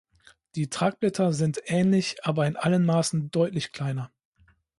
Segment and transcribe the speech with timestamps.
[0.55, 4.09] Die Tragblätter sind ähnlich, aber in allen Maßen deutlich kleiner.